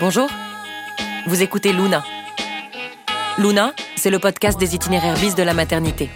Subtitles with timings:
[0.00, 0.30] Bonjour,
[1.26, 2.02] vous écoutez Luna.
[3.36, 6.08] Luna, c'est le podcast des itinéraires bis de la maternité.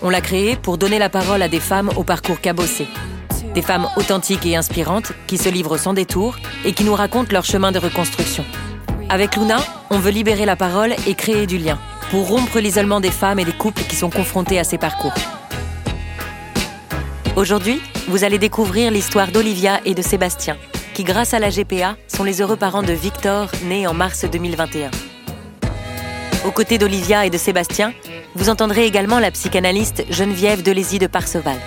[0.00, 2.86] On l'a créé pour donner la parole à des femmes au parcours cabossé.
[3.52, 7.44] Des femmes authentiques et inspirantes qui se livrent sans détour et qui nous racontent leur
[7.44, 8.44] chemin de reconstruction.
[9.08, 9.56] Avec Luna,
[9.90, 11.80] on veut libérer la parole et créer du lien
[12.12, 15.14] pour rompre l'isolement des femmes et des couples qui sont confrontés à ces parcours.
[17.34, 20.56] Aujourd'hui, vous allez découvrir l'histoire d'Olivia et de Sébastien,
[20.96, 24.90] qui grâce à la GPA sont les heureux parents de Victor, né en mars 2021.
[26.46, 27.92] Aux côtés d'Olivia et de Sébastien,
[28.34, 31.58] vous entendrez également la psychanalyste Geneviève Delézy de Parseval.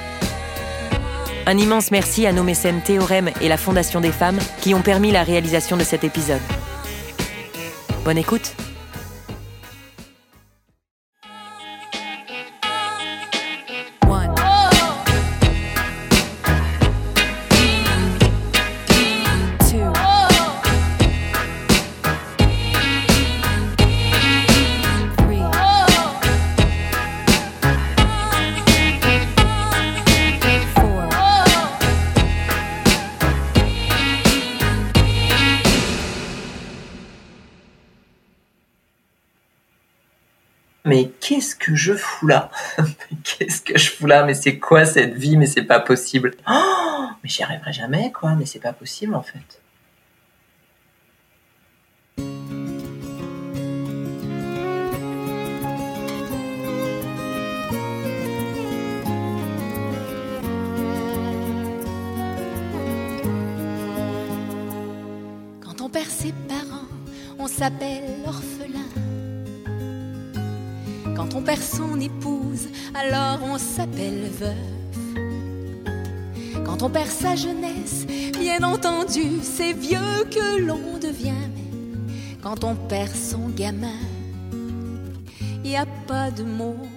[1.45, 5.11] Un immense merci à nos mécènes Théorème et la Fondation des femmes qui ont permis
[5.11, 6.41] la réalisation de cet épisode.
[8.03, 8.55] Bonne écoute
[41.69, 42.49] que je fous là
[43.23, 44.25] Qu'est-ce que je fous là?
[44.25, 45.37] Mais c'est quoi cette vie?
[45.37, 46.33] Mais c'est pas possible.
[46.49, 48.35] Oh mais j'y arriverai jamais, quoi.
[48.35, 49.61] Mais c'est pas possible, en fait.
[65.61, 66.87] Quand on perd ses parents,
[67.37, 68.98] on s'appelle orphelin.
[71.19, 74.55] Quand on perd son épouse, alors on s'appelle veuf.
[76.63, 78.07] Quand on perd sa jeunesse,
[78.39, 81.33] bien entendu, c'est vieux que l'on devient.
[82.07, 83.99] Mais quand on perd son gamin,
[85.65, 86.87] il n'y a pas de mots,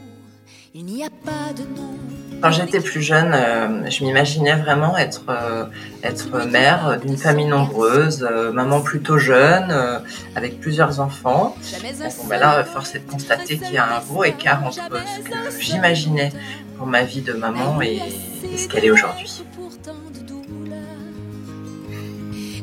[0.75, 1.99] il n'y a pas de nom.
[2.41, 5.65] Quand j'étais plus jeune, euh, je m'imaginais vraiment être, euh,
[6.03, 9.73] être mère d'une famille nombreuse, euh, maman plutôt jeune,
[10.35, 11.55] avec plusieurs enfants.
[11.55, 15.57] Bon, ben là, force est de constater qu'il y a un gros écart entre ce
[15.57, 16.33] que j'imaginais
[16.79, 18.01] pour ma vie de maman et,
[18.53, 19.45] et ce qu'elle est aujourd'hui.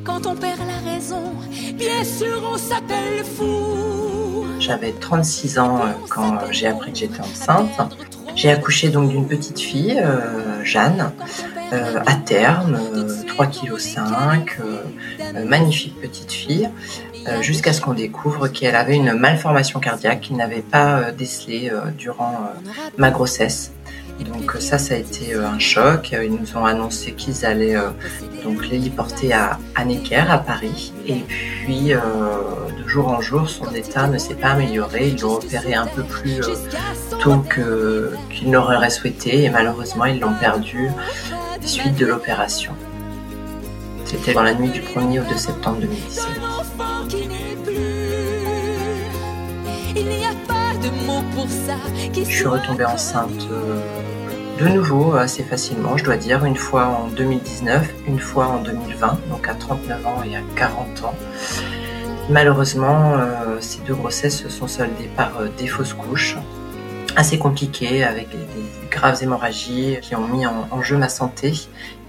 [0.03, 1.35] Quand on perd la raison,
[1.75, 4.28] bien sûr on s'appelle fou.
[4.59, 7.79] J'avais 36 ans euh, quand j'ai appris que j'étais enceinte.
[8.35, 11.11] J'ai accouché donc d'une petite fille, euh, Jeanne,
[11.73, 16.69] euh, à terme, euh, 3,5 kg, magnifique petite fille,
[17.41, 22.49] jusqu'à ce qu'on découvre qu'elle avait une malformation cardiaque qu'ils n'avaient pas décelée durant
[22.97, 23.71] ma grossesse.
[24.25, 26.11] Donc ça, ça a été euh, un choc.
[26.11, 27.89] Ils nous ont annoncé qu'ils allaient euh,
[28.43, 30.93] donc l'héliporter à, à Necker, à Paris.
[31.07, 31.99] Et puis, euh,
[32.81, 35.09] de jour en jour, son état ne s'est pas amélioré.
[35.09, 36.55] Ils l'ont opéré un peu plus euh,
[37.21, 39.43] tôt que- qu'il n'aurait souhaité.
[39.43, 40.89] Et malheureusement, ils l'ont perdu
[41.61, 42.71] des suites de l'opération.
[44.05, 46.25] C'était dans la nuit du 1er au 2 septembre 2017.
[46.41, 47.75] L'enfant qui n'est plus.
[49.95, 51.75] Il n'y a pas de mots pour ça.
[52.13, 53.79] Qui Je suis retombée enceinte euh,
[54.59, 59.19] de nouveau assez facilement, je dois dire, une fois en 2019, une fois en 2020,
[59.29, 61.15] donc à 39 ans et à 40 ans.
[62.29, 66.35] Malheureusement, euh, ces deux grossesses se sont soldées par euh, des fausses couches,
[67.15, 68.37] assez compliquées, avec des,
[68.91, 71.53] graves hémorragies qui ont mis en, jeu ma santé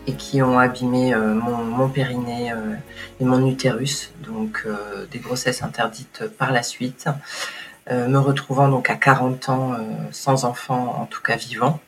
[0.07, 2.53] et qui ont abîmé euh, mon, périnée
[3.21, 4.67] et mon utérus, donc
[5.13, 7.07] des grossesses interdites par la suite.
[7.91, 9.77] Me retrouvant donc à 40 ans
[10.11, 11.81] sans enfant, en tout cas vivant.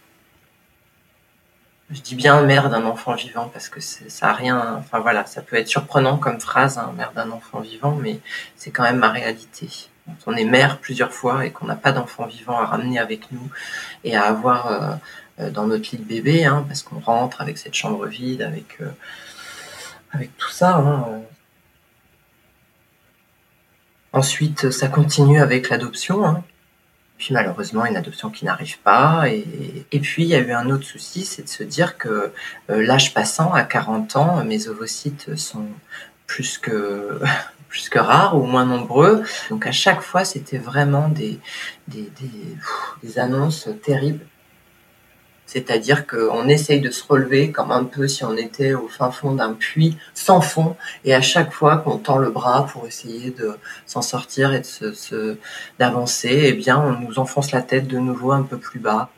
[1.92, 4.76] Je dis bien mère d'un enfant vivant parce que ça a rien.
[4.78, 8.18] Enfin voilà, ça peut être surprenant comme phrase, hein, mère d'un enfant vivant, mais
[8.56, 9.68] c'est quand même ma réalité.
[10.06, 13.30] Quand on est mère plusieurs fois et qu'on n'a pas d'enfant vivant à ramener avec
[13.30, 13.50] nous
[14.04, 14.66] et à avoir
[15.38, 18.80] euh, dans notre lit de bébé, hein, parce qu'on rentre avec cette chambre vide, avec
[18.80, 20.76] euh, tout ça.
[20.76, 21.18] hein, euh.
[24.14, 26.42] Ensuite, ça continue avec l'adoption.
[27.18, 29.28] Puis malheureusement, une adoption qui n'arrive pas.
[29.28, 32.32] Et, puis, il y a eu un autre souci, c'est de se dire que
[32.70, 35.66] euh, l'âge passant, à 40 ans, mes ovocytes sont
[36.26, 37.20] plus que,
[37.68, 39.22] plus que rares ou moins nombreux.
[39.50, 41.38] Donc à chaque fois, c'était vraiment des,
[41.88, 42.10] des,
[43.02, 44.26] des annonces terribles.
[45.52, 49.32] C'est-à-dire qu'on essaye de se relever comme un peu si on était au fin fond
[49.32, 50.76] d'un puits sans fond.
[51.04, 55.36] Et à chaque fois qu'on tend le bras pour essayer de s'en sortir et se,
[55.78, 59.10] d'avancer, eh bien, on nous enfonce la tête de nouveau un peu plus bas.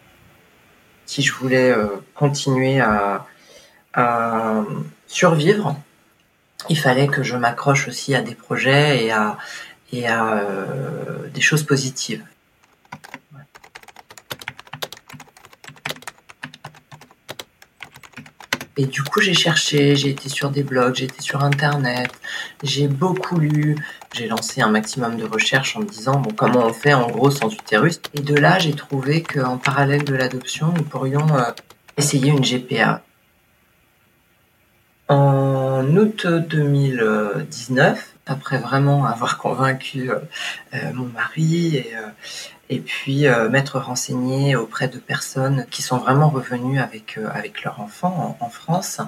[1.06, 1.86] Si je voulais euh,
[2.16, 3.26] continuer à,
[5.06, 5.76] survivre,
[6.68, 9.38] il fallait que je m'accroche aussi à des projets et à,
[9.92, 10.42] et à
[11.32, 12.24] des choses positives.
[18.76, 22.10] Et du coup, j'ai cherché, j'ai été sur des blogs, j'ai été sur Internet,
[22.62, 23.76] j'ai beaucoup lu,
[24.12, 27.30] j'ai lancé un maximum de recherches en me disant bon, comment on fait en gros
[27.30, 28.00] sans utérus.
[28.14, 31.52] Et de là, j'ai trouvé qu'en parallèle de l'adoption, nous pourrions euh,
[31.96, 33.02] essayer une GPA.
[35.08, 40.18] En août 2019, après vraiment avoir convaincu euh,
[40.74, 41.94] euh, mon mari et,
[42.70, 47.62] et puis euh, m'être renseigné auprès de personnes qui sont vraiment revenues avec, euh, avec
[47.62, 49.00] leur enfant en, France.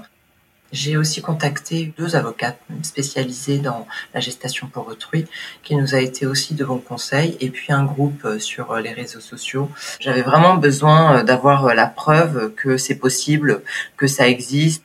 [0.72, 5.26] J'ai aussi contacté deux avocates spécialisées dans la gestation pour autrui,
[5.62, 8.92] qui nous a été aussi de bons conseils, et puis un groupe euh, sur les
[8.92, 9.70] réseaux sociaux.
[10.00, 13.62] J'avais vraiment besoin d'avoir la preuve que c'est possible,
[13.96, 14.82] que ça existe.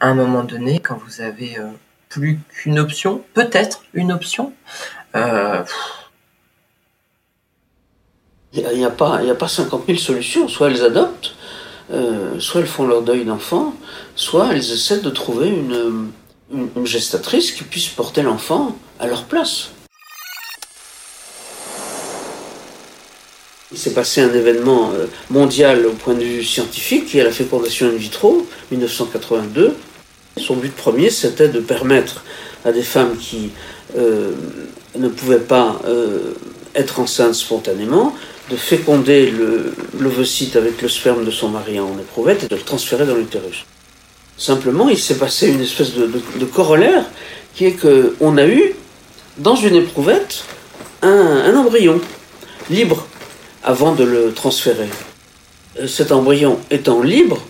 [0.00, 1.56] À un moment donné, quand vous avez
[2.14, 4.52] plus qu'une option, peut-être une option,
[5.16, 5.64] euh,
[8.52, 10.46] il n'y a, pas, a pas 50 000 solutions.
[10.46, 11.34] Soit elles adoptent,
[11.92, 13.74] euh, soit elles font leur deuil d'enfant,
[14.14, 16.12] soit elles essaient de trouver une,
[16.52, 19.70] une, gestatrice qui puisse porter l'enfant à leur place.
[23.72, 27.32] Il s'est passé un événement euh, mondial au point de vue scientifique qui est la
[27.32, 29.76] fécondation in vitro, 1982.
[30.36, 32.24] Son but premier, c'était de permettre
[32.64, 33.50] à des femmes qui
[33.96, 34.32] euh,
[34.96, 35.80] ne pouvaient pas
[36.74, 38.14] être enceintes spontanément
[38.50, 39.32] de féconder
[39.98, 43.64] l'ovocyte avec le sperme de son mari en éprouvette et de le transférer dans l'utérus.
[44.36, 47.04] Simplement, il s'est passé une espèce de, corollaire
[47.54, 48.74] qui est qu'on a eu,
[49.38, 50.44] dans une éprouvette,
[51.02, 52.00] un, embryon
[52.68, 53.06] libre
[53.62, 54.88] avant de le transférer.
[55.80, 57.40] Euh, cet embryon étant libre,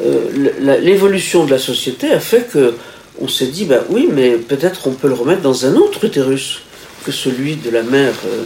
[0.00, 2.74] euh, l'évolution de la société a fait que
[3.20, 6.62] on s'est dit, bah oui, mais peut-être on peut le remettre dans un autre utérus
[7.04, 8.44] que celui de la mère euh,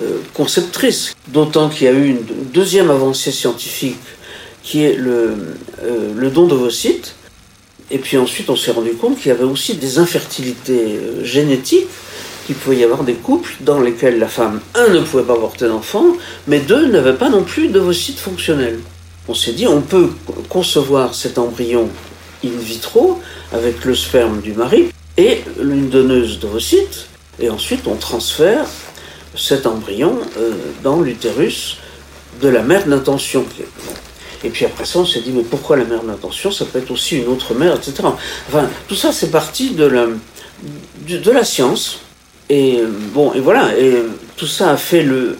[0.00, 1.14] euh, conceptrice.
[1.28, 3.98] D'autant qu'il y a eu une deuxième avancée scientifique
[4.62, 5.34] qui est le,
[5.82, 7.14] euh, le don d'ovocytes.
[7.90, 11.88] Et puis ensuite, on s'est rendu compte qu'il y avait aussi des infertilités génétiques,
[12.46, 15.66] qu'il pouvait y avoir des couples dans lesquels la femme, un, ne pouvait pas porter
[15.66, 16.16] d'enfant,
[16.46, 18.78] mais deux, n'avait pas non plus d'ovocytes fonctionnels.
[19.28, 20.10] On s'est dit, on peut
[20.48, 21.88] concevoir cet embryon
[22.44, 23.20] in vitro
[23.52, 27.06] avec le sperme du mari et une donneuse d'ovocytes,
[27.38, 28.64] et ensuite on transfère
[29.36, 30.52] cet embryon euh,
[30.82, 31.76] dans l'utérus
[32.40, 33.44] de la mère d'intention.
[34.42, 36.50] Et puis après ça, on s'est dit, mais pourquoi la mère d'intention?
[36.50, 38.02] Ça peut être aussi une autre mère, etc.
[38.48, 42.00] Enfin, tout ça, c'est parti de la, science.
[42.48, 42.80] Et
[43.12, 43.70] bon, et voilà,
[44.40, 45.36] tout ça a fait le,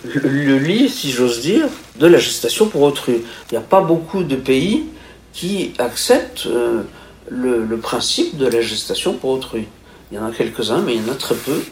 [0.58, 1.66] lit, si j'ose dire,
[1.98, 3.22] de la gestation pour autrui.
[3.50, 4.84] Il n'y a pas beaucoup de pays
[5.32, 6.82] qui acceptent euh,
[7.30, 9.68] le, principe de la gestation pour autrui.
[10.12, 11.62] Il y en a quelques-uns, mais il y en a très peu.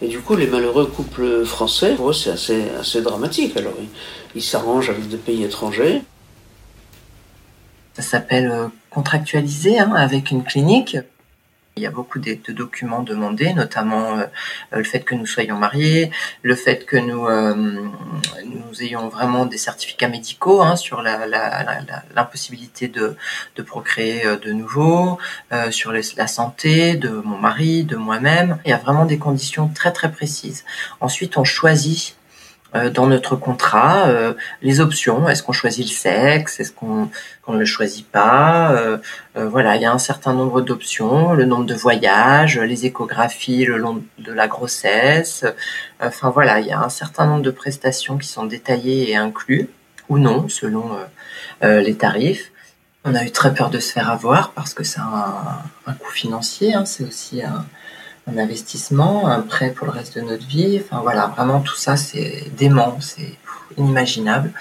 [0.00, 3.56] Et du coup, les malheureux couples français, c'est assez, assez dramatique.
[3.56, 3.74] Alors,
[4.36, 6.02] ils s'arrangent avec des pays étrangers.
[7.94, 10.98] Ça s'appelle euh, contractualiser hein, avec une clinique.
[11.80, 14.26] Il y a beaucoup de, documents demandés, notamment euh,
[14.70, 16.10] le fait que nous soyons mariés,
[16.42, 17.88] le fait que nous, euh,
[18.82, 23.16] ayons vraiment des certificats médicaux hein, sur l'impossibilité de,
[23.66, 25.18] procréer euh, de nouveau,
[25.70, 28.58] sur la santé de mon mari, de moi-même.
[28.66, 30.66] Il y a vraiment des conditions très très précises.
[31.00, 32.19] Ensuite, on choisit euh,
[32.74, 35.28] dans notre contrat euh, les options.
[35.28, 36.60] Est-ce qu'on choisit le sexe?
[36.60, 37.10] Est-ce qu'on
[37.48, 38.72] ne le choisit pas?
[38.72, 38.98] Euh,
[39.34, 43.76] Voilà, il y a un certain nombre d'options, le nombre de voyages, les échographies le
[43.76, 45.44] long de la grossesse.
[46.00, 49.68] Enfin voilà, il y a un certain nombre de prestations qui sont détaillées et inclus
[50.08, 50.90] ou non selon
[51.62, 52.50] les tarifs.
[53.04, 55.34] On a eu très peur de se faire avoir parce que c'est un,
[55.86, 56.74] un coût financier.
[56.74, 57.64] Hein, c'est aussi un,
[58.32, 60.80] un investissement, un prêt pour le reste de notre vie.
[60.82, 63.34] Enfin voilà, vraiment tout ça c'est dément, c'est
[63.76, 64.52] inimaginable.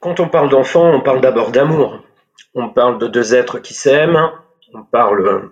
[0.00, 2.00] Quand on parle d'enfant, on parle d'abord d'amour.
[2.54, 4.30] On parle de deux êtres qui s'aiment.
[4.74, 5.50] On parle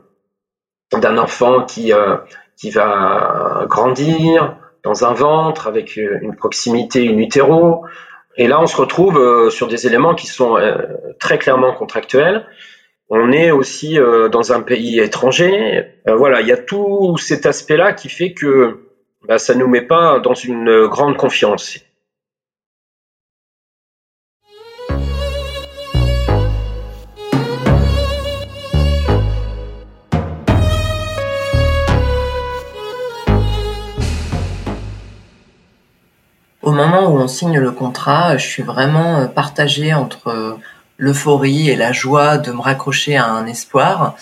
[0.92, 2.16] d'un enfant qui, euh,
[2.56, 7.84] qui va grandir dans un ventre avec une proximité in utero.
[8.36, 10.76] Et là, on se retrouve euh, sur des éléments qui sont euh,
[11.20, 12.46] très clairement contractuels.
[13.10, 15.84] On est aussi euh, dans un pays étranger.
[16.08, 18.88] Euh, voilà, il y a tout cet aspect-là qui fait que
[19.28, 21.78] bah, ça nous met pas dans une grande confiance.
[36.62, 40.58] Au moment où on signe le contrat, je suis vraiment euh, partagée entre
[41.04, 44.16] l'euphorie et la joie de me raccrocher à un espoir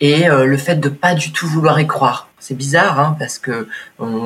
[0.00, 2.28] et le fait de pas du tout vouloir y croire.
[2.38, 3.66] C'est bizarre, hein, parce que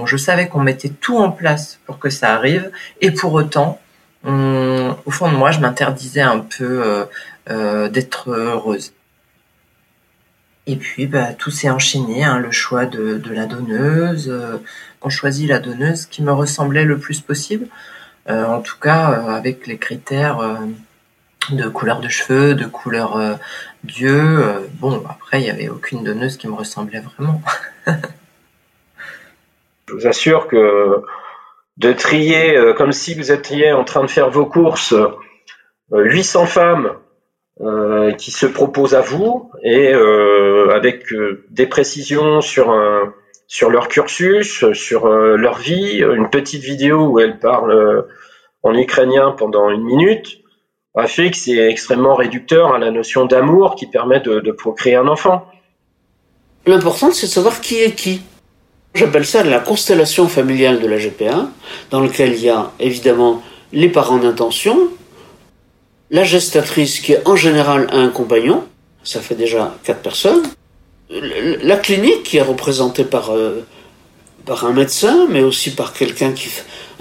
[0.04, 3.80] je savais qu'on mettait tout en place pour que ça arrive, et pour autant,
[4.24, 7.06] au fond de moi, je m'interdisais un peu
[7.48, 8.92] d'être heureuse.
[10.66, 14.28] Et puis, bah, tout s'est enchaîné, hein, le choix de, la donneuse.
[14.28, 14.58] Euh,
[15.02, 17.66] on choisit la donneuse qui me ressemblait le plus possible.
[18.28, 20.54] Euh, en tout cas, euh, avec les critères euh,
[21.50, 23.34] de couleur de cheveux, de couleur euh,
[23.84, 24.44] d'yeux.
[24.74, 27.42] bon, après, il n'y avait aucune donneuse qui me ressemblait vraiment.
[29.88, 31.02] Je vous assure que
[31.76, 34.94] de trier, comme si vous étiez en train de faire vos courses,
[35.90, 36.96] 800 femmes
[37.60, 42.72] euh, qui se proposent à vous et euh, avec euh, des précisions sur
[43.68, 48.06] leur cursus, sur leur vie, une petite vidéo où elle parle
[48.62, 50.41] en ukrainien pendant une minute,
[50.94, 55.46] a c'est extrêmement réducteur à la notion d'amour qui permet de, procréer un enfant.
[56.66, 58.20] L'important, c'est de savoir qui est qui.
[58.94, 61.48] J'appelle ça la constellation familiale de la GPA,
[61.90, 64.90] dans laquelle il y a évidemment les parents d'intention,
[66.10, 68.64] la gestatrice qui en général un compagnon,
[69.02, 70.42] ça fait déjà quatre personnes,
[71.08, 73.64] la clinique qui est représentée par, euh,
[74.44, 76.50] par un médecin, mais aussi par quelqu'un qui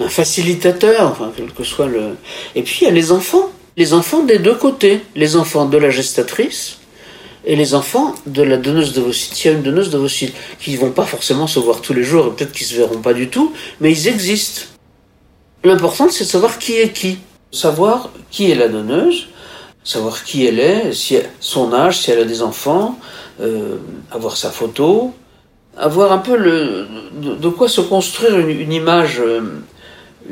[0.00, 2.16] un facilitateur, enfin quel que soit le.
[2.54, 5.78] Et puis il y a les enfants, les enfants des deux côtés, les enfants de
[5.78, 6.78] la gestatrice
[7.44, 9.44] et les enfants de la donneuse d'ovocytes.
[9.44, 9.90] Il y a une donneuse
[10.60, 13.14] qui vont pas forcément se voir tous les jours et peut-être qu'ils se verront pas
[13.14, 14.62] du tout, mais ils existent.
[15.64, 17.18] L'important c'est de savoir qui est qui
[17.52, 19.28] savoir qui est la donneuse,
[19.84, 22.98] savoir qui elle est, si son âge, si elle a des enfants,
[23.40, 23.76] euh,
[24.10, 25.12] avoir sa photo,
[25.76, 26.86] avoir un peu le,
[27.20, 29.42] de, quoi se construire une, image, euh,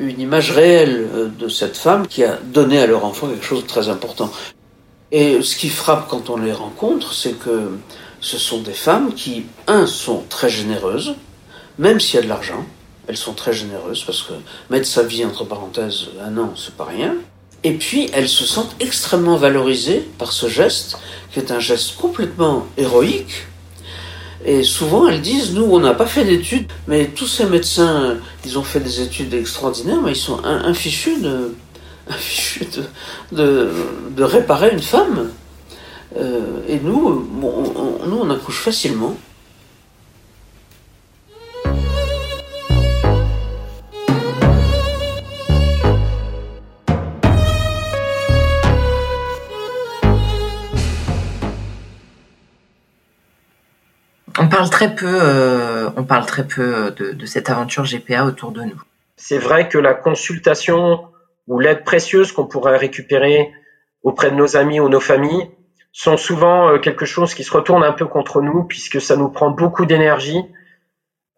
[0.01, 3.63] une image réelle euh, de cette femme qui a donné à leur enfant quelque chose
[3.63, 4.33] de très important.
[5.13, 7.73] Et ce qui frappe quand on les rencontre, c'est que
[8.21, 11.15] ce sont des femmes qui, un, sont très généreuses,
[11.79, 12.65] même s'il y a de l'argent,
[13.07, 14.33] elles sont très généreuses parce que
[14.71, 17.17] mettre sa vie entre parenthèses un an, c'est pas rien.
[17.65, 20.97] Et puis elles se sentent extrêmement valorisées par ce geste,
[21.33, 23.47] qui est un geste complètement héroïque.
[24.45, 28.59] Et souvent elles disent, nous on n'a pas fait d'études, mais tous ces médecins, ils
[28.59, 31.21] ont fait des études extraordinaires, mais ils sont infichus
[33.33, 35.31] de, de, réparer une femme.
[36.17, 39.17] Euh, et nous on accouche facilement.
[54.51, 58.81] Parle très peu, euh, on parle très peu de, cette aventure GPA autour de nous.
[59.17, 61.07] C'est vrai que la consultation
[61.47, 63.51] ou l'aide précieuse qu'on pourrait récupérer
[64.03, 65.51] auprès de nos amis ou nos familles
[65.93, 69.29] sont souvent euh, quelque chose qui se retourne un peu contre nous puisque ça nous
[69.29, 70.43] prend beaucoup d'énergie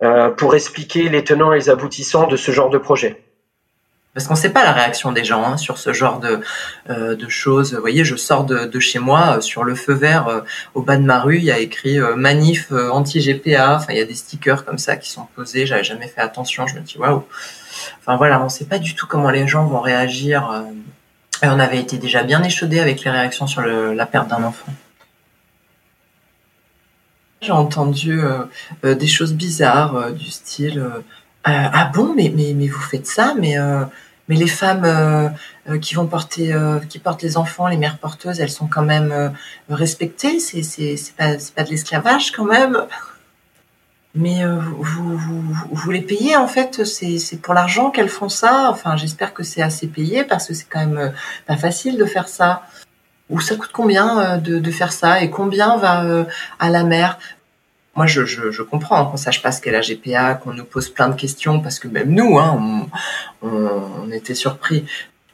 [0.02, 3.22] euh, pour expliquer les tenants et les aboutissants de ce genre de projet
[4.14, 6.40] parce qu'on ne sait pas la réaction des gens hein, sur ce genre de,
[6.90, 7.74] euh, de choses.
[7.74, 10.40] Vous voyez, je sors de, chez moi, euh, sur le feu vert euh,
[10.74, 13.76] au bas de ma rue, il y a écrit manif anti-GPA.
[13.76, 15.64] Enfin, il y a des stickers comme ça qui sont posés.
[15.66, 16.66] J'avais jamais fait attention.
[16.66, 17.24] Je me dis waouh.
[18.00, 20.62] Enfin voilà, on ne sait pas du tout comment les gens vont réagir.
[21.42, 24.72] Et on avait été déjà bien échaudé avec les réactions sur la perte d'un enfant.
[27.40, 28.20] J'ai entendu
[28.84, 30.84] des choses bizarres du style
[31.44, 33.56] ah bon mais, mais vous faites ça mais
[34.28, 35.28] mais les femmes euh,
[35.68, 38.82] euh, qui vont porter, euh, qui portent les enfants, les mères porteuses, elles sont quand
[38.82, 39.32] même
[39.68, 40.38] respectées.
[40.40, 42.86] C'est c'est c'est pas c'est pas de l'esclavage quand même.
[44.14, 48.68] Mais vous, vous, vous, les payez en fait, c'est c'est pour l'argent qu'elles font ça.
[48.70, 51.12] Enfin, j'espère que c'est assez payé parce que c'est quand même
[51.46, 52.62] pas facile de faire ça.
[53.30, 55.22] Ou ça coûte combien de, de faire ça?
[55.22, 56.26] Et combien va
[56.58, 57.18] à la mère?
[57.94, 61.08] Moi, je, comprends hein, qu'on sache pas ce qu'est la GPA, qu'on nous pose plein
[61.08, 62.88] de questions, parce que même nous, hein,
[63.42, 64.84] on, était surpris.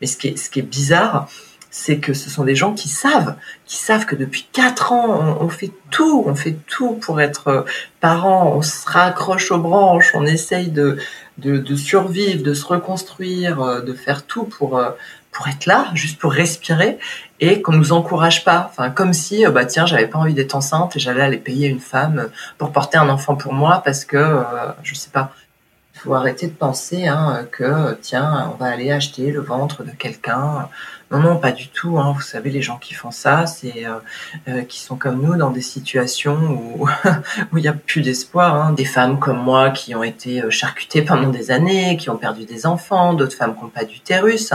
[0.01, 1.29] Mais ce qui est, bizarre,
[1.71, 5.49] c'est que ce sont des gens qui savent, qui savent que depuis quatre ans, on,
[5.49, 7.63] fait tout, on fait tout pour être euh,
[8.01, 10.99] parents, on se raccroche aux branches, on essaye de
[11.77, 14.91] survivre, de se reconstruire, euh, de faire tout pour, euh,
[15.33, 16.99] pour être là, juste pour respirer,
[17.41, 18.67] et qu'on nous encourage pas.
[18.71, 21.81] Enfin, comme si, bah tiens, j'avais pas envie d'être enceinte et j'allais aller payer une
[21.81, 24.43] femme pour porter un enfant pour moi parce que,
[24.83, 25.33] je sais pas.
[25.95, 29.91] Il faut arrêter de penser hein, que tiens, on va aller acheter le ventre de
[29.91, 30.69] quelqu'un
[31.11, 31.99] non, non, pas du tout.
[31.99, 32.13] Hein.
[32.15, 33.99] Vous savez, les gens qui font ça, c'est euh,
[34.49, 36.87] euh qui sont comme nous dans des situations où
[37.53, 38.55] où il n'y a plus d'espoir.
[38.55, 38.73] Hein.
[38.73, 42.45] Des femmes comme moi qui ont été euh, charcutées pendant des années, qui ont perdu
[42.45, 44.53] des enfants, d'autres femmes qui n'ont pas d'utérus.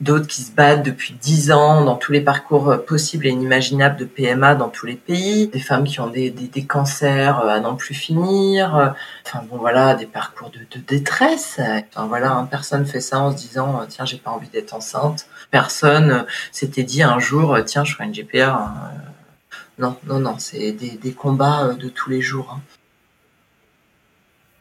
[0.00, 4.04] D'autres qui se battent depuis dix ans dans tous les parcours possibles et inimaginables de
[4.04, 7.94] PMA dans tous les pays, des femmes qui ont des, des, cancers à n'en plus
[7.94, 8.94] finir,
[9.26, 11.60] enfin bon voilà, des parcours de, de détresse.
[11.60, 15.26] Enfin voilà, hein, personne fait ça en se disant tiens j'ai pas envie d'être enceinte.
[15.50, 18.54] Personne s'était dit un jour tiens je ferai une GPA.
[18.54, 18.74] Hein.
[19.78, 22.56] Non non non, c'est des, des, combats de tous les jours.
[22.56, 22.60] Hein.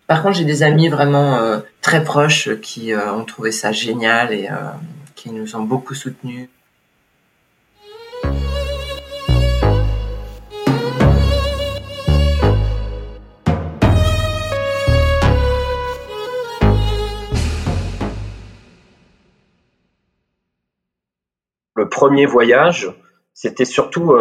[0.09, 4.33] Par contre, j'ai des amis vraiment euh, très proches qui euh, ont trouvé ça génial
[4.33, 4.55] et euh,
[5.19, 6.47] qui nous ont beaucoup soutenus.
[21.75, 22.89] Le premier voyage,
[23.33, 24.15] c'était surtout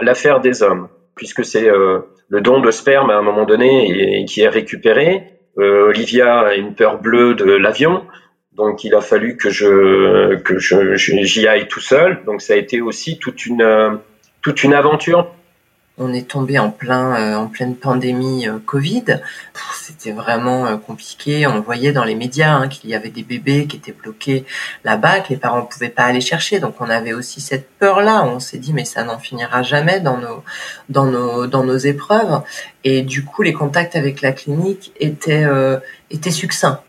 [0.00, 4.42] l'affaire des hommes, puisque c'est le don de sperme à un moment donné et, qui
[4.42, 5.40] est récupéré.
[5.58, 8.06] Euh, Olivia a une peur bleue de l'avion,
[8.56, 12.22] donc il a fallu que je que je, j'y aille tout seul.
[12.26, 13.98] Donc ça a été aussi toute une
[14.42, 15.28] toute une aventure
[15.98, 19.20] on est tombé en plein euh, en pleine pandémie euh, Covid.
[19.74, 21.46] C'était vraiment euh, compliqué.
[21.46, 24.44] On voyait dans les médias hein, qu'il y avait des bébés qui étaient bloqués
[24.84, 26.60] là-bas, que les parents ne pouvaient pas aller chercher.
[26.60, 28.24] Donc on avait aussi cette peur-là.
[28.24, 30.42] On s'est dit mais ça n'en finira jamais dans nos
[30.88, 32.42] dans nos dans nos épreuves.
[32.84, 35.46] Et du coup les contacts avec la clinique étaient
[36.10, 36.80] étaient succincts.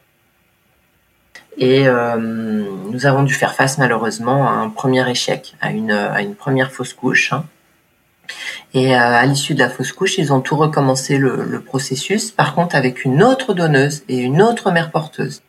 [1.57, 6.35] Et nous avons dû faire face malheureusement à un premier échec, à une, à une
[6.35, 7.31] première fausse couche.
[7.33, 7.45] Hein.
[8.73, 12.55] Et euh, à l'issue de la fausse couche, ils ont tout recommencé le, processus, par
[12.55, 15.41] contre avec une autre donneuse et une autre mère porteuse.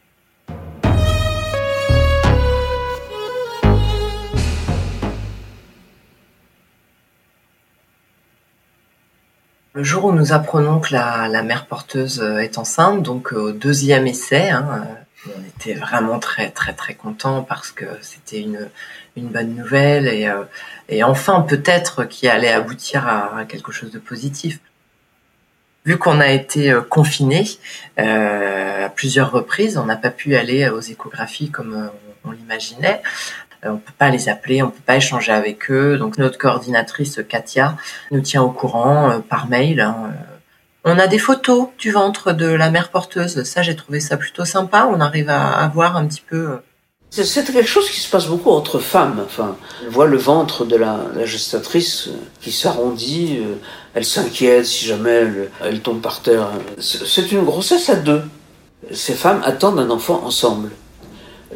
[9.76, 14.50] Le jour où nous apprenons que la, mère porteuse est enceinte, donc au deuxième essai,
[14.50, 14.84] hein,
[15.26, 18.68] on était vraiment très très très contents parce que c'était une,
[19.16, 20.44] bonne nouvelle et, euh,
[20.88, 24.60] et enfin peut-être qui allait aboutir à, quelque chose de positif.
[25.86, 27.46] Vu qu'on a été euh, confiné
[27.98, 31.90] euh, à plusieurs reprises, on n'a pas pu aller aux échographies comme
[32.24, 33.02] on, l'imaginait.
[33.66, 35.96] On peut pas les appeler, on peut pas échanger avec eux.
[35.96, 37.76] Donc notre coordinatrice Katia
[38.10, 39.80] nous tient au courant par mail.
[39.80, 40.12] Hein,
[40.84, 43.42] on a des photos du ventre de la mère porteuse.
[43.44, 44.88] Ça, j'ai trouvé ça plutôt sympa.
[44.92, 46.50] On arrive à, voir un petit peu.
[46.50, 46.58] Euh,
[47.10, 49.22] c'est quelque chose qui se passe beaucoup entre femmes.
[49.24, 53.38] Enfin, on voit le ventre de la, gestatrice euh, qui s'arrondit.
[53.38, 53.54] Euh,
[53.94, 55.26] elle s'inquiète si jamais
[55.62, 56.50] elle, tombe par terre.
[56.78, 58.22] C'est une grossesse à deux.
[58.92, 60.70] Ces femmes attendent un enfant ensemble.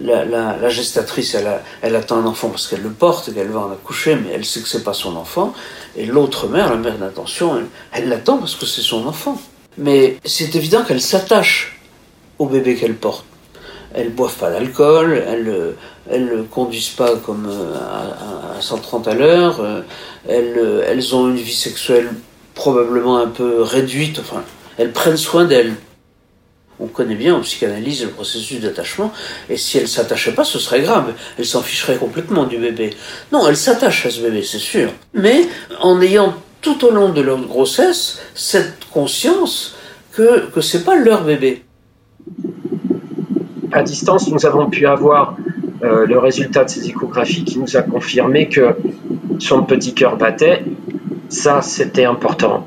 [0.03, 1.37] La, gestatrice,
[1.83, 4.61] elle, attend un enfant parce qu'elle le porte, qu'elle va en accoucher, mais elle sait
[4.61, 5.53] que c'est pas son enfant.
[5.97, 7.61] Et l'autre mère, la mère d'intention,
[7.93, 9.41] elle l'attend parce que c'est son enfant.
[9.77, 11.81] Mais c'est évident qu'elle s'attache
[12.39, 13.25] au bébé qu'elle porte.
[13.95, 15.75] Elles boivent pas d'alcool, elles
[16.11, 17.75] elles conduisent pas comme euh,
[18.59, 19.83] à, 130 à l'heure, euh,
[20.29, 22.11] elles, elles ont une vie sexuelle
[22.55, 24.43] probablement un peu réduite, enfin,
[24.79, 25.75] elles prennent soin d'elles
[26.81, 29.13] on connaît bien en psychanalyse le processus d'attachement,
[29.49, 31.13] et si elle s'attachait pas, ce serait grave.
[31.39, 32.91] Elle s'en ficherait complètement du bébé.
[33.33, 34.91] Non, elle s'attache à ce bébé, c'est sûr.
[35.15, 35.47] Mais
[35.81, 39.77] en ayant tout au long de leur grossesse cette conscience
[40.13, 41.65] que, que c'est pas leur bébé.
[43.73, 45.37] À distance, nous avons pu avoir
[45.83, 48.75] euh, le résultat de ces échographies qui nous a confirmé que
[49.39, 50.65] son petit cœur battait.
[51.29, 52.67] Ça, c'était important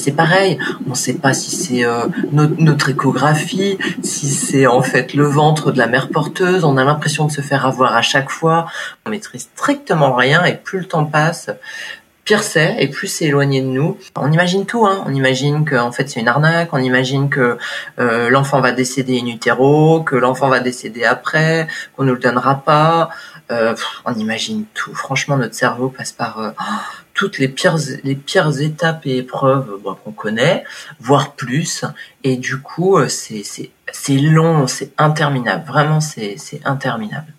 [0.00, 5.14] c'est pareil, on ne sait pas si c'est euh, notre, échographie, si c'est en fait
[5.14, 6.64] le ventre de la mère porteuse.
[6.64, 8.66] On a l'impression de se faire avoir à chaque fois.
[9.06, 11.50] On maîtrise strictement rien et plus le temps passe,
[12.24, 13.98] pire c'est et plus c'est éloigné de nous.
[14.16, 15.04] On imagine tout, hein.
[15.06, 16.70] On imagine que en fait c'est une arnaque.
[16.72, 17.58] On imagine que
[17.98, 22.62] euh, l'enfant va décéder in utero, que l'enfant va décéder après, qu'on ne le donnera
[22.64, 23.10] pas.
[23.50, 24.94] Euh, on imagine tout.
[24.94, 26.54] Franchement, notre cerveau passe par
[27.20, 30.64] toutes les pires, les pires étapes et épreuves qu'on connaît,
[31.00, 31.84] voire plus.
[32.24, 35.64] Et du coup, euh, c'est, long, c'est interminable.
[35.66, 37.34] Vraiment, c'est, interminable.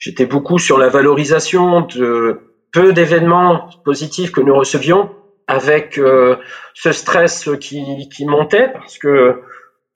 [0.00, 2.40] J'étais beaucoup sur la valorisation de
[2.72, 5.10] peu d'événements positifs que nous recevions,
[5.46, 6.36] avec euh,
[6.74, 9.42] ce stress qui, qui montait, parce que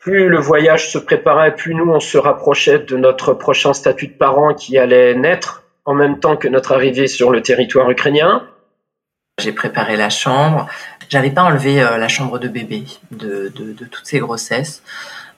[0.05, 4.13] plus le voyage se préparait, plus nous on se rapprochait de notre prochain statut de
[4.13, 8.47] parent qui allait naître en même temps que notre arrivée sur le territoire ukrainien.
[9.41, 10.69] J'ai préparé la chambre.
[11.09, 14.83] J'avais pas enlevé euh, la chambre de bébé de, toutes ces grossesses.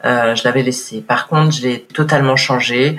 [0.04, 1.00] Euh, je l'avais laissée.
[1.00, 2.98] Par contre, je l'ai totalement changé.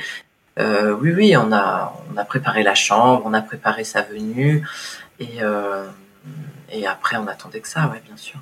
[0.60, 1.94] Euh, oui, oui, on a,
[2.30, 4.66] préparé la chambre, on a préparé sa venue.
[5.20, 5.84] Et, euh,
[6.88, 8.40] après, on attendait que ça, bien sûr.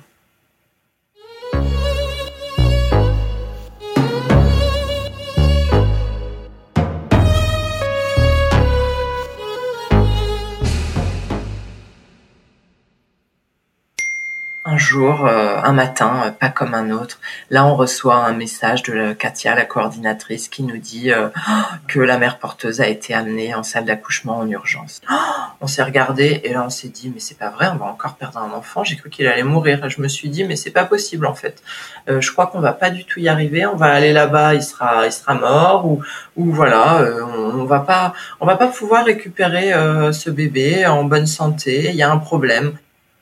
[14.76, 19.12] Jour, euh, un matin, euh, pas comme un autre, là on reçoit un message de
[19.12, 21.10] Katia, la coordinatrice, qui nous dit
[21.88, 25.00] que la mère porteuse a été amenée en salle d'accouchement en urgence.
[25.60, 28.16] on s'est regardé et là on s'est dit mais c'est pas vrai, on va encore
[28.16, 28.82] perdre un enfant.
[28.82, 29.84] J'ai cru qu'il allait mourir.
[29.84, 31.62] Et je me suis dit mais c'est pas possible en fait.
[32.08, 33.66] je crois qu'on va pas du tout y arriver.
[33.66, 36.02] On va aller là-bas, il sera, il sera mort ou,
[36.36, 39.72] ou voilà, on, on, va pas, on va pas pouvoir récupérer
[40.12, 41.90] ce bébé en bonne santé.
[41.90, 42.76] Il y a un problème.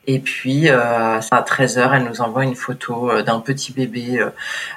[0.07, 4.23] Et puis euh, à 13h, elle nous envoie une photo euh, d'un petit bébé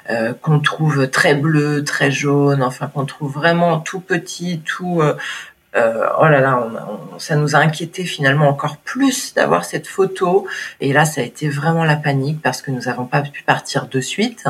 [0.09, 5.01] euh, qu'on trouve très bleu, très jaune, enfin qu'on trouve vraiment tout petit, tout
[5.75, 6.67] euh, oh là là,
[7.19, 10.47] ça nous a inquiété finalement encore plus d'avoir cette photo.
[10.79, 13.87] Et là, ça a été vraiment la panique parce que nous n'avons pas pu partir
[13.87, 14.45] de suite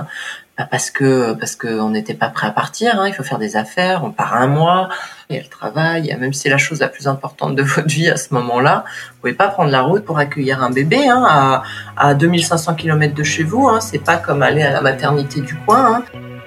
[0.65, 2.99] parce que parce qu'on n'était pas prêt à partir.
[2.99, 3.07] Hein.
[3.07, 4.03] Il faut faire des affaires.
[4.03, 4.89] On part un mois.
[5.29, 6.15] Il y a le travail.
[6.19, 9.19] Même si c'est la chose la plus importante de votre vie à ce moment-là, vous
[9.21, 11.63] pouvez pas prendre la route pour accueillir un bébé hein, à,
[11.97, 13.67] à 2500 km de chez vous.
[13.67, 13.79] Hein.
[13.81, 15.97] C'est pas comme aller à la maternité du coin.
[15.97, 16.38] Hein.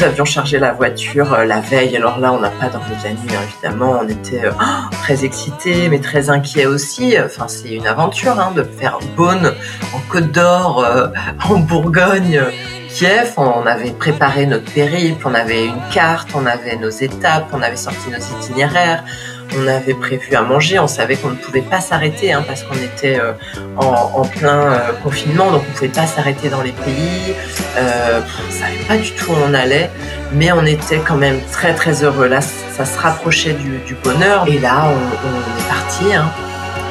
[0.00, 3.04] Nous avions chargé la voiture euh, la veille, alors là on n'a pas dormi de
[3.04, 4.52] la nuit hein, évidemment, on était euh,
[5.02, 7.16] très excités mais très inquiets aussi.
[7.22, 9.52] Enfin c'est une aventure hein, de faire Beaune
[9.92, 11.08] en Côte d'Or, euh,
[11.46, 12.40] en Bourgogne.
[12.88, 17.60] Kiev, on avait préparé notre périple, on avait une carte, on avait nos étapes, on
[17.60, 19.04] avait sorti nos itinéraires,
[19.56, 22.76] on avait prévu à manger, on savait qu'on ne pouvait pas s'arrêter hein, parce qu'on
[22.76, 23.32] était euh,
[23.76, 27.34] en, plein euh, confinement, donc on ne pouvait pas s'arrêter dans les pays.
[27.76, 29.90] Euh, on ne savait pas du tout où on allait,
[30.32, 32.28] mais on était quand même très très heureux.
[32.28, 34.46] Là, ça se rapprochait du, bonheur.
[34.48, 36.14] Et là, on, est parti.
[36.14, 36.30] Hein.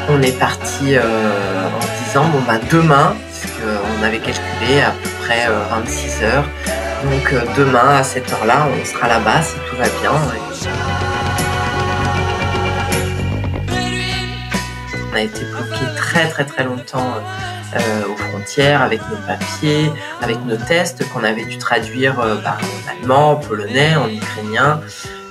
[0.09, 6.23] On est parti en disant bon bah demain, puisqu'on avait calculé à peu près 26
[6.23, 6.45] heures.
[7.03, 11.08] Donc demain à cette heure-là, on sera là-bas si tout va bien.
[15.11, 17.13] On a été bloqué très très très longtemps
[17.75, 19.91] euh, aux frontières avec nos papiers,
[20.23, 24.81] avec nos tests qu'on avait dû traduire euh, en allemand, en polonais, en ukrainien.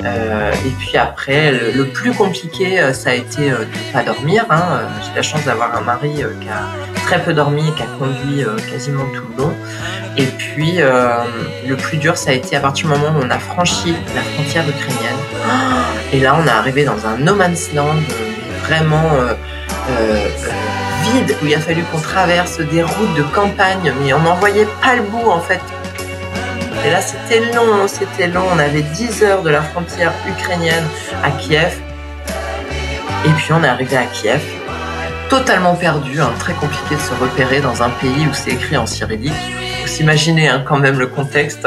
[0.04, 4.44] Euh, et puis après, le, plus compliqué, ça a été de ne pas dormir.
[4.50, 4.82] Hein.
[5.02, 6.62] J'ai la chance d'avoir un mari qui a
[7.06, 9.52] très peu dormi et qui a conduit quasiment tout le long.
[10.16, 13.38] Et puis, le plus dur, ça a été à partir du moment où on a
[13.40, 15.18] franchi la frontière ukrainienne.
[16.12, 17.96] Et là, on est arrivé dans un no man's land,
[18.62, 19.10] vraiment
[19.90, 20.28] euh,
[21.04, 24.68] vide où il a fallu qu'on traverse des routes de campagne, mais on n'en voyait
[24.82, 25.60] pas le bout en fait.
[26.84, 28.44] Et là, c'était long, c'était long.
[28.54, 30.84] On avait 10 heures de la frontière ukrainienne
[31.24, 31.76] à Kiev.
[33.24, 34.40] Et puis on est arrivé à Kiev,
[35.28, 38.86] totalement perdu, hein, très compliqué de se repérer dans un pays où c'est écrit en
[38.86, 39.32] cyrillique.
[39.88, 41.66] Vous imaginez hein, quand même le contexte.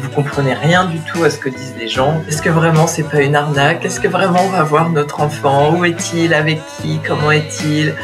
[0.00, 2.22] Vous comprenez rien du tout à ce que disent les gens.
[2.28, 3.84] Est-ce que vraiment c'est pas une arnaque?
[3.84, 5.74] Est-ce que vraiment on va voir notre enfant?
[5.74, 6.32] Où est-il?
[6.32, 7.00] Avec qui?
[7.04, 7.94] Comment est-il?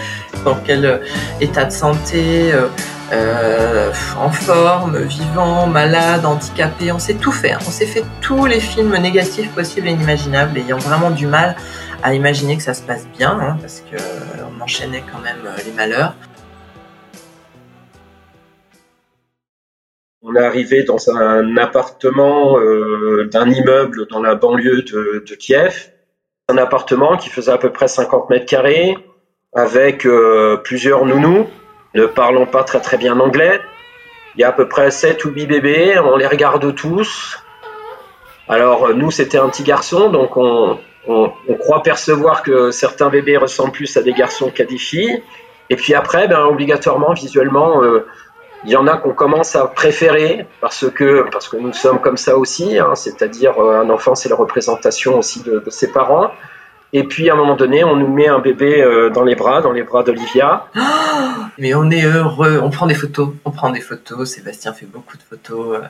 [0.44, 0.98] Dans quel euh,
[1.40, 2.52] état de santé?
[2.52, 2.66] Euh,
[3.12, 7.52] euh, en forme, vivant, malade, handicapé, on s'est tout fait.
[7.52, 7.58] Hein.
[7.66, 11.54] On s'est fait tous les films négatifs possibles et inimaginables, ayant vraiment du mal
[12.02, 16.14] à imaginer que ça se passe bien, hein, parce qu'on enchaînait quand même les malheurs.
[20.32, 25.90] On est arrivé dans un appartement euh, d'un immeuble dans la banlieue de, Kiev.
[26.48, 28.96] Un appartement qui faisait à peu près 50 mètres carrés,
[29.54, 31.48] avec euh, plusieurs nounous,
[31.94, 33.60] ne parlant pas très très bien anglais.
[34.34, 37.38] Il y a à peu près 7 ou 8 bébés, on les regarde tous.
[38.48, 40.78] Alors nous, c'était un petit garçon, donc on,
[41.58, 45.22] croit percevoir que certains bébés ressemblent plus à des garçons qu'à des filles.
[45.68, 48.06] Et puis après, ben, obligatoirement, visuellement, euh,
[48.64, 52.16] il y en a qu'on commence à préférer parce que, parce que nous sommes comme
[52.16, 56.30] ça aussi, hein, c'est-à-dire euh, un enfant, c'est la représentation aussi de, ses parents.
[56.94, 59.62] Et puis à un moment donné, on nous met un bébé euh, dans les bras,
[59.62, 60.66] dans les bras d'Olivia.
[61.58, 64.30] mais on est heureux, on prend des photos, on prend des photos.
[64.30, 65.80] Sébastien fait beaucoup de photos.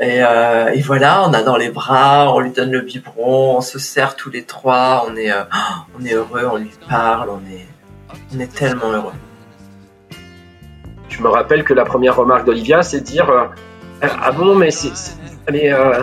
[0.00, 3.78] Euh, et, voilà, on a dans les bras, on lui donne le biberon, on se
[3.78, 5.30] serre tous les trois, on est,
[6.00, 7.66] on est heureux, on lui parle, on est,
[8.34, 9.12] on est tellement heureux
[11.18, 13.46] je me rappelle que la première remarque d'Olivia, c'est de dire euh,
[14.02, 14.70] Ah bon, mais.
[15.50, 16.02] Euh,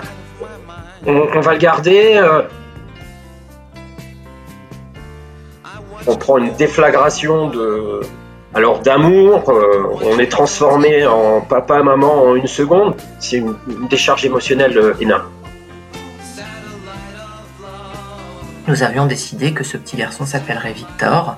[1.05, 2.15] on, va le garder.
[2.17, 2.41] Euh.
[6.05, 8.01] On prend une déflagration de.
[8.53, 9.51] Alors d'amour,
[10.01, 12.95] on est transformé en papa, maman en une seconde.
[13.19, 13.55] C'est une
[13.89, 15.29] décharge émotionnelle énorme.
[18.67, 21.37] Nous avions décidé que ce petit garçon s'appellerait Victor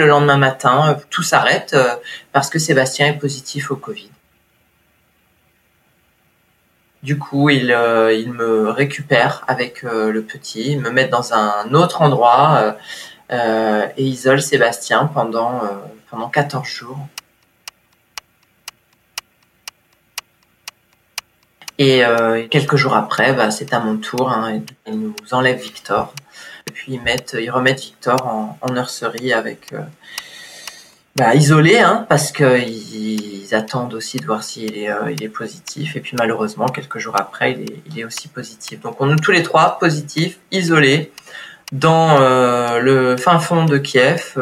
[0.00, 1.94] Le lendemain matin, euh, tout s'arrête euh,
[2.32, 4.10] parce que Sébastien est positif au Covid.
[7.02, 12.76] Du coup, il, euh, me récupère avec le petit, me met dans un autre endroit
[13.30, 15.60] et isole Sébastien pendant,
[16.10, 17.06] pendant 14 jours.
[21.78, 22.02] Et
[22.50, 26.14] quelques jours après, bah, c'est à mon tour, hein, ils nous enlèvent Victor.
[26.68, 29.80] Et puis ils, mettent, ils remettent Victor en, nurserie avec euh,
[31.16, 35.28] bah, isolé, hein, parce qu'ils ils attendent aussi de voir s'il est, euh, il est
[35.28, 35.96] positif.
[35.96, 38.80] Et puis malheureusement, quelques jours après, il est, il est aussi positif.
[38.80, 41.12] Donc on est tous les trois positifs, isolés,
[41.72, 44.38] dans euh, le fin fond de Kiev,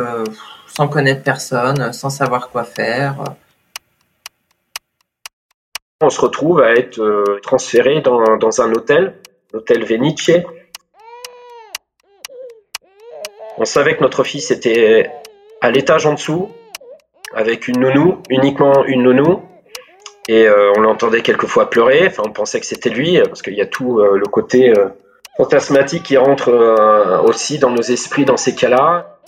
[0.67, 3.17] sans connaître personne, sans savoir quoi faire.
[6.01, 7.01] On se retrouve à être
[7.43, 9.15] transféré dans, dans un hôtel,
[9.53, 10.31] l'hôtel Venice,
[13.59, 15.11] on savait que notre fils était
[15.61, 16.51] à l'étage en dessous,
[17.35, 19.43] avec une nounou, uniquement une nounou.
[20.29, 22.07] Et euh, on l'entendait quelquefois pleurer.
[22.07, 24.89] Enfin, on pensait que c'était lui, parce qu'il y a tout euh, le côté euh,
[25.37, 26.53] fantasmatique qui rentre
[27.25, 29.19] aussi dans nos esprits dans ces cas-là.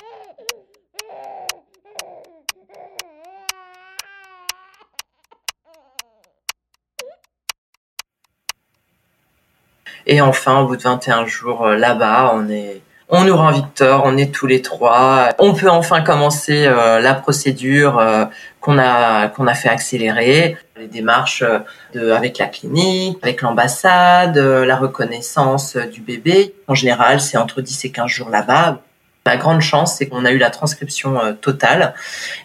[10.06, 12.80] Et enfin, au bout de 21 jours là-bas, on est
[13.10, 15.30] on nous rend Victor, on est tous les trois.
[15.38, 18.24] On peut enfin commencer euh, la procédure euh,
[18.60, 21.58] qu'on a qu'on a fait accélérer, les démarches euh,
[21.94, 26.54] de, avec la clinique, avec l'ambassade, la reconnaissance du bébé.
[26.68, 28.80] En général, c'est entre 10 et 15 jours là-bas.
[29.26, 31.94] La grande chance, c'est qu'on a eu la transcription totale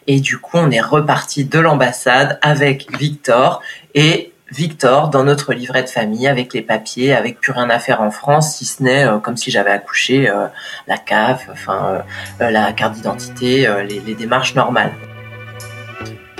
[0.07, 3.61] et du coup, on est reparti de l'ambassade avec Victor
[3.93, 8.01] et Victor dans notre livret de famille avec les papiers, avec plus rien à faire
[8.01, 10.47] en France, si ce n'est euh, comme si j'avais accouché, euh,
[10.87, 12.03] la CAF, enfin
[12.41, 14.93] euh, la carte d'identité, les, les, démarches normales.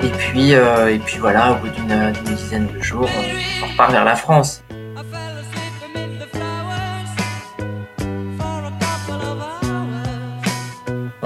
[0.04, 3.10] Et puis, et puis voilà, au bout d'une dizaine de jours,
[3.63, 4.64] on repart vers la France.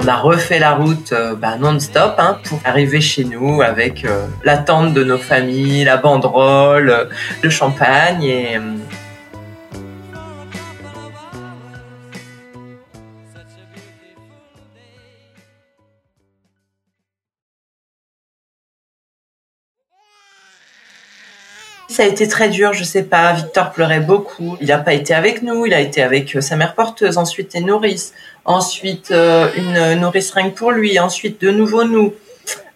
[0.02, 4.28] On a refait la route euh, bah, non-stop hein, pour arriver chez nous avec euh,
[4.46, 7.06] l'attente de nos familles, la banderole, euh,
[7.42, 8.58] le champagne et,
[22.00, 23.34] ça a été très dur, je sais pas.
[23.34, 24.56] Victor pleurait beaucoup.
[24.62, 27.60] Il n'a pas été avec nous, il a été avec sa mère porteuse, ensuite les
[27.60, 28.14] nourrices
[28.46, 32.14] ensuite euh, une nourrice rien pour lui, ensuite de nouveau nous.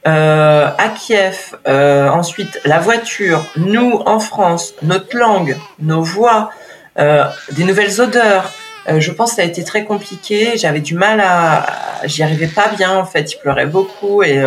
[0.06, 6.52] Euh, à Kiev, euh, ensuite la voiture, nous en France, notre langue, nos voix,
[6.98, 8.52] des nouvelles odeurs.
[8.88, 10.58] je pense que ça a été très compliqué.
[10.58, 11.66] J'avais du mal à,
[12.04, 13.32] j'y arrivais pas bien en fait.
[13.32, 14.44] Il pleurait beaucoup et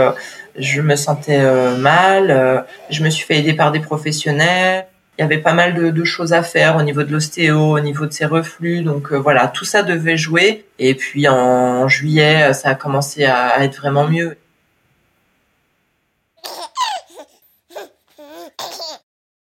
[0.58, 1.42] je me sentais
[1.76, 2.64] mal.
[2.90, 4.86] je me suis fait aider par des professionnels
[5.18, 8.04] il y avait pas mal de, choses à faire au niveau de l'ostéo, au niveau
[8.04, 8.82] de ses reflux.
[8.82, 10.66] Donc euh, voilà, tout ça devait jouer.
[10.78, 14.36] Et puis en juillet, ça a commencé à, être vraiment mieux.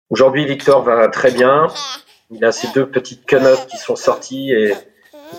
[0.10, 1.68] Aujourd'hui, Victor va très bien.
[2.32, 4.74] Il a ses deux petites quenottes qui sont sorties et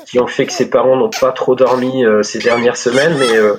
[0.07, 3.17] qui ont fait que ses parents n'ont pas trop dormi euh, ces dernières semaines.
[3.19, 3.55] Mais euh,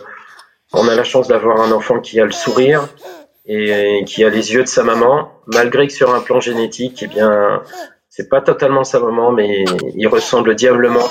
[0.73, 2.87] on a la chance d'avoir un enfant qui a le sourire,
[3.45, 7.07] et qui a les yeux de sa maman, malgré que sur un plan génétique, eh
[7.07, 7.63] bien,
[8.09, 11.07] c'est pas totalement sa maman, mais il ressemble diablement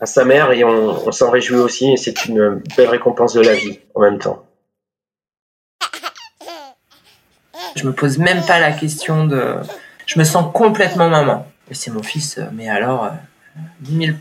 [0.00, 3.54] à sa mère et on, s'en réjouit aussi et c'est une belle récompense de la
[3.54, 4.46] vie en même temps.
[7.76, 9.54] Je me pose même pas la question de.
[10.06, 11.46] Je me sens complètement maman.
[11.70, 13.10] Et c'est mon fils, mais alors,
[13.80, 14.18] 10 000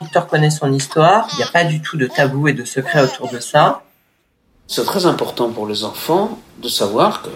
[0.00, 3.02] Victor connaît son histoire, il n'y a pas du tout de tabou et de secret
[3.02, 3.82] autour de ça.
[4.66, 7.30] C'est très important pour les enfants de savoir que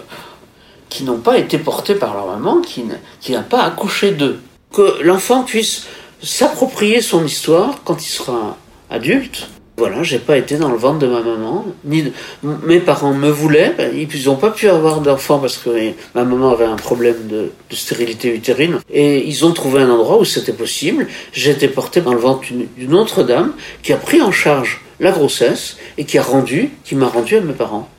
[0.89, 4.41] qui n'ont pas été portés par leur maman, qui n'a pas accouché d'eux.
[4.73, 5.87] Que l'enfant puisse
[6.21, 8.57] s'approprier son histoire quand il sera
[8.89, 9.47] adulte.
[9.77, 12.11] Voilà, j'ai pas été dans le ventre de ma maman, ni
[12.43, 15.69] mes parents me voulaient, ils n'ont pas pu avoir d'enfant parce que
[16.13, 20.25] ma maman avait un problème de, stérilité utérine, et ils ont trouvé un endroit où
[20.25, 21.07] c'était possible.
[21.33, 22.43] J'ai été porté dans le ventre
[22.77, 26.95] d'une autre dame qui a pris en charge la grossesse et qui a rendu, qui
[26.95, 27.89] m'a rendu à mes parents.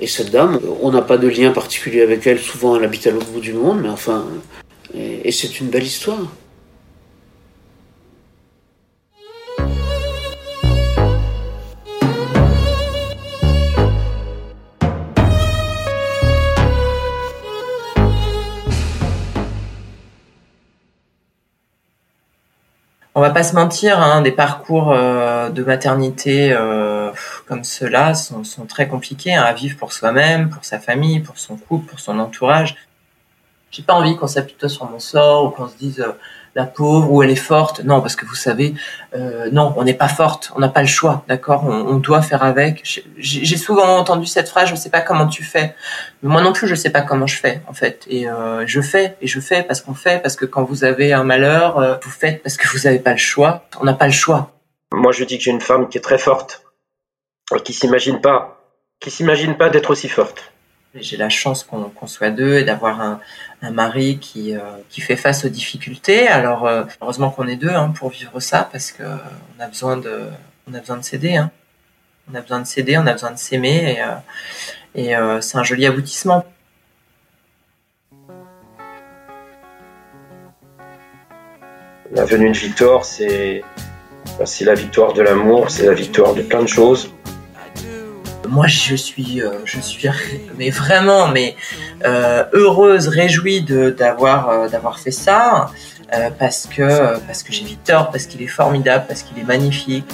[0.00, 3.10] Et cette dame, on n'a pas de lien particulier avec elle, souvent elle habite à
[3.10, 4.24] l'autre bout du monde, mais enfin,
[4.94, 6.18] et c'est une belle histoire.
[23.14, 27.10] On va pas se mentir, hein, des parcours euh, de maternité euh,
[27.46, 31.56] comme ceux-là sont, très compliqués hein, à vivre pour soi-même, pour sa famille, pour son
[31.56, 32.74] couple, pour son entourage.
[33.72, 36.12] J'ai pas envie qu'on s'appuie sur mon sort ou qu'on se dise euh,
[36.54, 37.82] la pauvre ou elle est forte.
[37.84, 38.74] Non, parce que vous savez,
[39.16, 41.64] euh, non, on n'est pas forte, on n'a pas le choix, d'accord?
[41.64, 43.02] On, on doit faire avec.
[43.16, 45.74] J'ai souvent entendu cette phrase, je sais pas comment tu fais.
[46.22, 48.04] Moi non plus, je sais pas comment je fais, en fait.
[48.08, 51.14] Et euh, je fais, et je fais parce qu'on fait, parce que quand vous avez
[51.14, 53.64] un malheur, euh, vous faites parce que vous n'avez pas le choix.
[53.80, 54.50] On n'a pas le choix.
[54.92, 56.62] Moi, je dis que j'ai une femme qui est très forte,
[57.56, 58.60] et qui s'imagine pas,
[59.00, 60.51] qui s'imagine pas d'être aussi forte.
[60.94, 63.20] J'ai la chance qu'on soit deux et d'avoir un,
[63.70, 66.28] mari qui, euh, qui fait face aux difficultés.
[66.28, 69.96] Alors euh, heureusement qu'on est deux hein, pour vivre ça parce que on a besoin
[69.96, 70.28] de
[70.68, 71.36] on a besoin de s'aider.
[71.36, 71.50] Hein.
[72.30, 74.14] On a besoin de s'aider, on a besoin de s'aimer et, euh,
[74.94, 76.44] et euh, c'est un joli aboutissement.
[82.12, 83.64] La venue de Victor, c'est
[84.44, 87.10] c'est la victoire de l'amour, c'est la victoire de plein de choses.
[88.52, 90.10] Moi, je suis, euh, je suis,
[90.58, 91.56] mais vraiment, mais
[92.04, 95.70] euh, heureuse, réjouie d'avoir euh, d'avoir fait ça,
[96.38, 100.04] parce que parce que j'ai Victor, parce qu'il est formidable, parce qu'il est magnifique.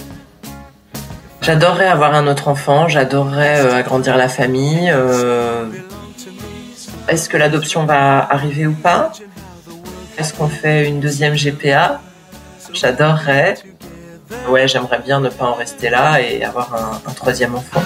[1.42, 4.92] J'adorerais avoir un autre enfant, j'adorerais agrandir la famille.
[7.08, 9.10] Est-ce que l'adoption va arriver ou pas?
[10.16, 12.00] Est-ce qu'on fait une deuxième GPA
[12.72, 13.54] J'adorerais.
[14.48, 16.74] Ouais, j'aimerais bien ne pas en rester là et avoir
[17.06, 17.82] un, troisième enfant.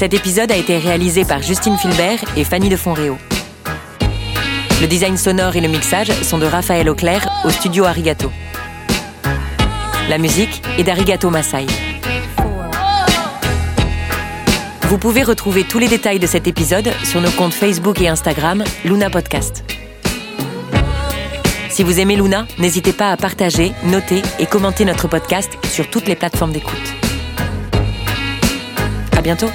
[0.00, 3.18] Cet épisode a été réalisé par Justine Filbert et Fanny de Fonréau.
[4.80, 8.32] Le design sonore et le mixage sont de Raphaël Auclair au studio Arigato.
[10.08, 11.66] La musique est d'Arigato Masai.
[14.90, 18.64] Vous pouvez retrouver tous les détails de cet épisode sur nos comptes Facebook et Instagram
[18.84, 19.62] Luna Podcast.
[21.68, 26.08] Si vous aimez Luna, n'hésitez pas à partager, noter et commenter notre podcast sur toutes
[26.08, 26.74] les plateformes d'écoute.
[29.16, 29.50] À bientôt!